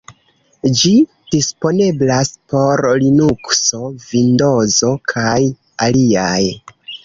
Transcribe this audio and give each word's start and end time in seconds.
Ĝi 0.79 0.93
disponeblas 1.35 2.31
por 2.55 2.83
Linukso, 3.05 3.93
Vindozo 4.09 4.93
kaj 5.15 5.39
aliaj. 5.89 6.45